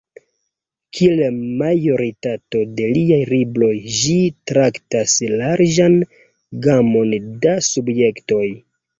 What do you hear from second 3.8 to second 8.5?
ĝi traktas larĝan gamon da subjektoj.